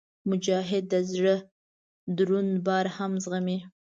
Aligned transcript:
مجاهد 0.29 0.83
د 0.93 0.95
زړه 1.11 1.35
دروند 2.17 2.53
بار 2.67 2.85
هم 2.97 3.11
زغمي. 3.23 3.59